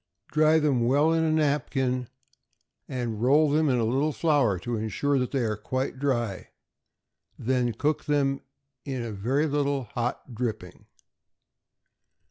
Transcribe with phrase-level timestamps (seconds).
[0.31, 2.07] Dry them well in a napkin,
[2.87, 6.49] and roll them in a little flour to insure that they are quite dry,
[7.37, 8.41] then cook them
[8.83, 10.87] in a very little hot dripping.